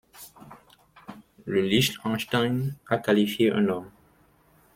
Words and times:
Le 1.45 1.61
Liechtenstein 1.61 2.73
a 2.89 2.97
qualifié 2.97 3.51
un 3.51 3.67
homme. 3.67 3.91